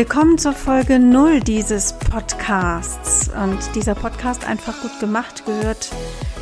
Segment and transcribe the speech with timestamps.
[0.00, 3.28] Willkommen zur Folge 0 dieses Podcasts.
[3.28, 5.90] Und dieser Podcast einfach gut gemacht gehört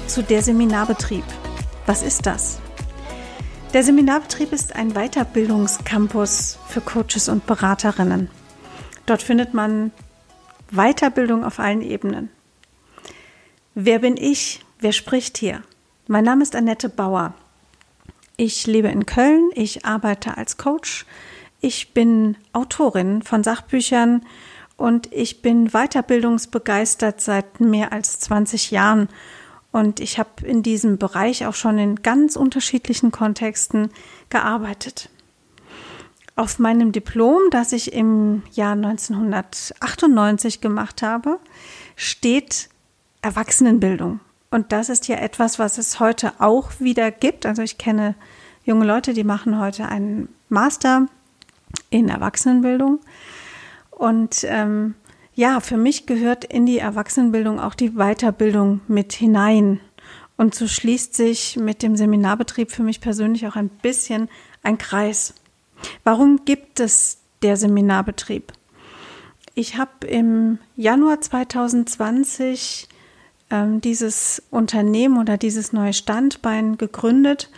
[0.07, 1.25] zu der Seminarbetrieb.
[1.85, 2.61] Was ist das?
[3.75, 8.31] Der Seminarbetrieb ist ein Weiterbildungscampus für Coaches und Beraterinnen.
[9.07, 9.91] Dort findet man
[10.71, 12.31] Weiterbildung auf allen Ebenen.
[13.75, 14.61] Wer bin ich?
[14.79, 15.65] Wer spricht hier?
[16.07, 17.35] Mein Name ist Annette Bauer.
[18.37, 19.51] Ich lebe in Köln.
[19.57, 21.07] Ich arbeite als Coach
[21.61, 24.25] ich bin Autorin von Sachbüchern
[24.77, 29.09] und ich bin weiterbildungsbegeistert seit mehr als 20 Jahren.
[29.73, 33.91] Und ich habe in diesem Bereich auch schon in ganz unterschiedlichen Kontexten
[34.31, 35.11] gearbeitet.
[36.37, 41.39] Auf meinem Diplom, das ich im Jahr 1998 gemacht habe,
[41.97, 42.69] steht
[43.21, 44.21] Erwachsenenbildung.
[44.51, 47.45] Und das ist ja etwas, was es heute auch wieder gibt.
[47.45, 48.15] Also ich kenne
[48.65, 51.09] junge Leute, die machen heute einen Master
[51.91, 53.01] in Erwachsenenbildung.
[53.91, 54.95] Und ähm,
[55.35, 59.81] ja, für mich gehört in die Erwachsenenbildung auch die Weiterbildung mit hinein.
[60.37, 64.29] Und so schließt sich mit dem Seminarbetrieb für mich persönlich auch ein bisschen
[64.63, 65.35] ein Kreis.
[66.05, 68.53] Warum gibt es der Seminarbetrieb?
[69.55, 72.89] Ich habe im Januar 2020
[73.51, 77.51] ähm, dieses Unternehmen oder dieses neue Standbein gegründet,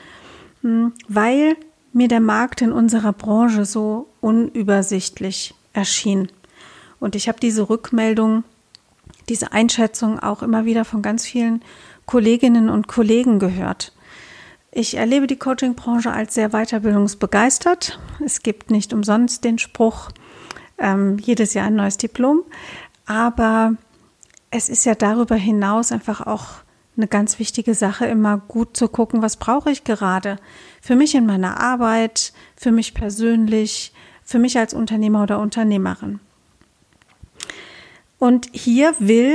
[0.62, 1.56] hm, weil
[1.92, 6.28] mir der Markt in unserer Branche so unübersichtlich erschien.
[6.98, 8.44] Und ich habe diese Rückmeldung,
[9.28, 11.62] diese Einschätzung auch immer wieder von ganz vielen
[12.06, 13.92] Kolleginnen und Kollegen gehört.
[14.72, 17.98] Ich erlebe die Coaching-Branche als sehr weiterbildungsbegeistert.
[18.24, 20.10] Es gibt nicht umsonst den Spruch,
[20.78, 22.42] ähm, jedes Jahr ein neues Diplom.
[23.06, 23.74] Aber
[24.50, 26.62] es ist ja darüber hinaus einfach auch
[27.00, 30.36] eine ganz wichtige Sache, immer gut zu gucken, was brauche ich gerade
[30.80, 36.20] für mich in meiner Arbeit, für mich persönlich, für mich als Unternehmer oder Unternehmerin.
[38.18, 39.34] Und hier will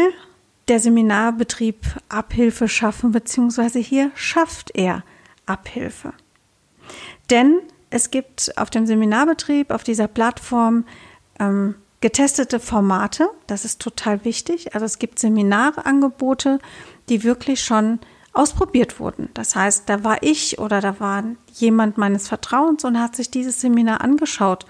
[0.68, 1.78] der Seminarbetrieb
[2.08, 5.04] Abhilfe schaffen, beziehungsweise hier schafft er
[5.46, 6.14] Abhilfe.
[7.30, 7.60] Denn
[7.90, 10.86] es gibt auf dem Seminarbetrieb, auf dieser Plattform,
[11.40, 13.30] ähm, getestete Formate.
[13.48, 14.76] Das ist total wichtig.
[14.76, 16.60] Also es gibt Seminarangebote,
[17.10, 18.00] die wirklich schon
[18.34, 19.30] ausprobiert wurden.
[19.34, 21.24] Das heißt, da war ich oder da war
[21.54, 24.66] jemand meines Vertrauens und hat sich dieses Seminar angeschaut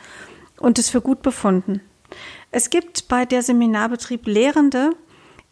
[0.59, 1.81] und es für gut befunden.
[2.51, 4.91] Es gibt bei der Seminarbetrieb Lehrende,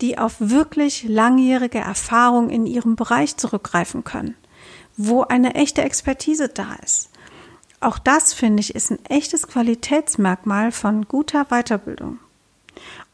[0.01, 4.35] die auf wirklich langjährige Erfahrung in ihrem Bereich zurückgreifen können,
[4.95, 7.09] wo eine echte Expertise da ist.
[7.79, 12.19] Auch das, finde ich, ist ein echtes Qualitätsmerkmal von guter Weiterbildung.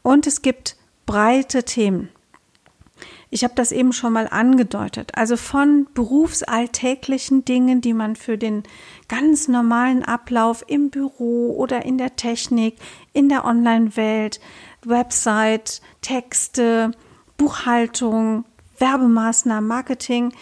[0.02, 0.76] Und es gibt
[1.06, 2.10] breite Themen.
[3.32, 5.12] Ich habe das eben schon mal angedeutet.
[5.14, 8.64] Also von berufsalltäglichen Dingen, die man für den
[9.08, 12.76] ganz normalen Ablauf im Büro oder in der Technik,
[13.12, 14.40] in der Online-Welt,
[14.84, 16.90] Website, Texte,
[17.36, 18.44] Buchhaltung,
[18.78, 20.32] Werbemaßnahmen, Marketing,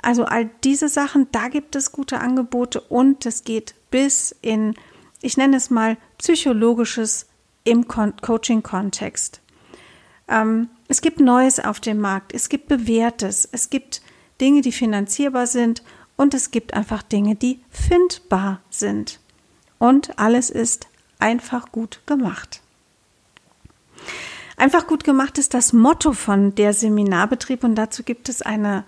[0.00, 4.74] also all diese Sachen, da gibt es gute Angebote und es geht bis in,
[5.20, 7.26] ich nenne es mal, psychologisches
[7.64, 9.41] im Coaching-Kontext.
[10.28, 14.02] Ähm, es gibt Neues auf dem Markt, es gibt Bewährtes, es gibt
[14.40, 15.82] Dinge, die finanzierbar sind
[16.16, 19.20] und es gibt einfach Dinge, die findbar sind.
[19.78, 20.86] Und alles ist
[21.18, 22.60] einfach gut gemacht.
[24.56, 28.84] Einfach gut gemacht ist das Motto von der Seminarbetrieb und dazu gibt es eine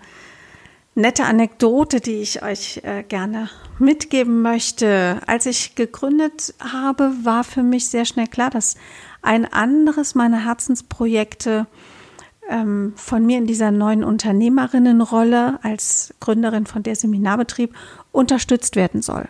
[0.95, 5.19] nette Anekdote, die ich euch äh, gerne mitgeben möchte.
[5.27, 8.75] Als ich gegründet habe, war für mich sehr schnell klar, dass
[9.21, 11.67] ein anderes meiner Herzensprojekte
[12.49, 17.75] ähm, von mir in dieser neuen Unternehmerinnenrolle als Gründerin von der Seminarbetrieb
[18.11, 19.27] unterstützt werden soll.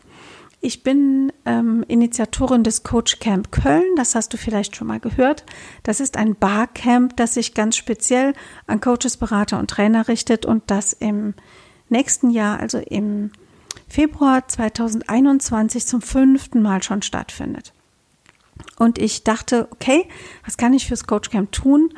[0.66, 5.46] Ich bin ähm, Initiatorin des Coach Camp Köln, das hast du vielleicht schon mal gehört.
[5.84, 8.34] Das ist ein Barcamp, das sich ganz speziell
[8.66, 11.36] an Coaches, Berater und Trainer richtet und das im
[11.90, 13.30] nächsten Jahr, also im
[13.88, 17.72] Februar 2021 zum fünften Mal schon stattfindet.
[18.80, 20.10] Und ich dachte, okay,
[20.46, 21.92] was kann ich fürs Coach Camp tun?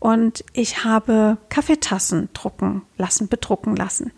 [0.00, 4.12] und ich habe Kaffeetassen drucken lassen, bedrucken lassen.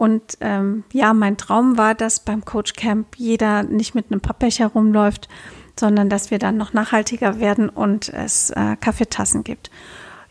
[0.00, 4.68] Und ähm, ja, mein Traum war, dass beim Coach Camp jeder nicht mit einem Pappbecher
[4.68, 5.28] rumläuft,
[5.78, 9.70] sondern dass wir dann noch nachhaltiger werden und es äh, Kaffeetassen gibt.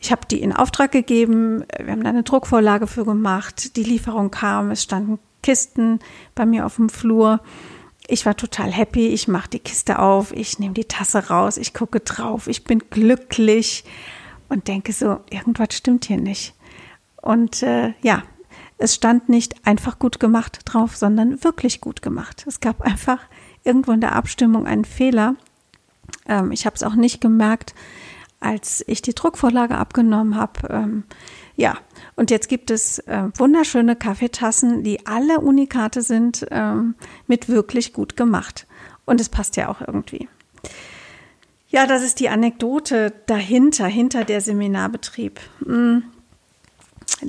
[0.01, 4.31] Ich habe die in Auftrag gegeben, wir haben da eine Druckvorlage für gemacht, die Lieferung
[4.31, 5.99] kam, es standen Kisten
[6.33, 7.39] bei mir auf dem Flur.
[8.07, 11.75] Ich war total happy, ich mache die Kiste auf, ich nehme die Tasse raus, ich
[11.75, 13.83] gucke drauf, ich bin glücklich
[14.47, 16.55] und denke so, irgendwas stimmt hier nicht.
[17.21, 18.23] Und äh, ja,
[18.79, 22.45] es stand nicht einfach gut gemacht drauf, sondern wirklich gut gemacht.
[22.47, 23.19] Es gab einfach
[23.63, 25.35] irgendwo in der Abstimmung einen Fehler.
[26.27, 27.75] Ähm, ich habe es auch nicht gemerkt,
[28.39, 30.69] als ich die Druckvorlage abgenommen habe.
[30.69, 31.03] Ähm,
[31.57, 31.77] ja,
[32.15, 36.95] und jetzt gibt es äh, wunderschöne Kaffeetassen, die alle Unikate sind, ähm,
[37.27, 38.65] mit wirklich gut gemacht.
[39.05, 40.29] Und es passt ja auch irgendwie.
[41.67, 45.41] Ja, das ist die Anekdote dahinter, hinter der Seminarbetrieb.
[45.65, 46.03] Hm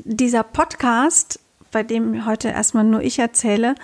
[0.04, 1.40] dieser Podcast,
[1.72, 3.74] bei dem heute erstmal nur ich erzähle,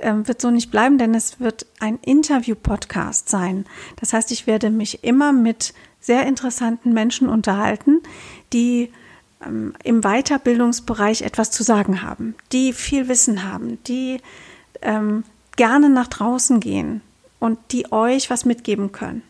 [0.00, 3.66] ähm, wird so nicht bleiben, denn es wird ein Interview-Podcast sein.
[3.96, 8.00] Das heißt, ich werde mich immer mit sehr interessanten Menschen unterhalten,
[8.52, 8.90] die
[9.44, 14.20] ähm, im Weiterbildungsbereich etwas zu sagen haben, die viel Wissen haben, die
[14.82, 15.24] ähm,
[15.56, 17.02] gerne nach draußen gehen
[17.38, 19.22] und die euch was mitgeben können.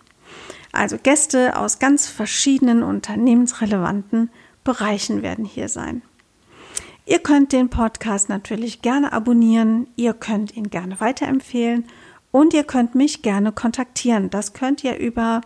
[0.73, 4.31] Also Gäste aus ganz verschiedenen unternehmensrelevanten
[4.63, 6.03] Bereichen werden hier sein.
[7.07, 11.85] Ihr könnt den Podcast natürlich gerne abonnieren, ihr könnt ihn gerne weiterempfehlen
[12.31, 14.31] und ihr könnt mich gerne kontaktieren.
[14.31, 15.41] Das könnt ihr über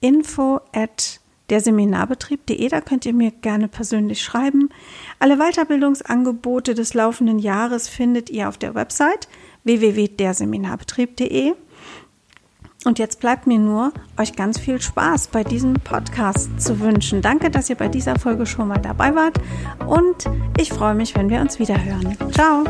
[0.00, 1.20] info at
[1.50, 4.70] derseminarbetrieb.de, da könnt ihr mir gerne persönlich schreiben.
[5.18, 9.28] Alle Weiterbildungsangebote des laufenden Jahres findet ihr auf der Website
[9.64, 11.54] www.derseminarbetrieb.de.
[12.84, 17.22] Und jetzt bleibt mir nur, euch ganz viel Spaß bei diesem Podcast zu wünschen.
[17.22, 19.40] Danke, dass ihr bei dieser Folge schon mal dabei wart
[19.86, 20.28] und
[20.58, 22.14] ich freue mich, wenn wir uns wieder hören.
[22.32, 22.64] Ciao!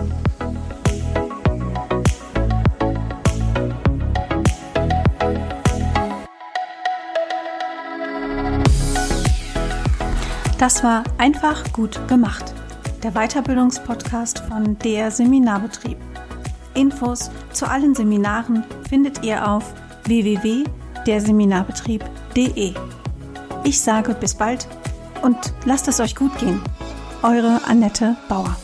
[10.58, 12.54] Das war einfach gut gemacht.
[13.02, 15.98] Der Weiterbildungspodcast von der Seminarbetrieb.
[16.74, 22.74] Infos zu allen Seminaren findet ihr auf www.derseminarbetrieb.de.
[23.64, 24.68] Ich sage bis bald
[25.22, 26.60] und lasst es euch gut gehen.
[27.22, 28.54] Eure Annette Bauer.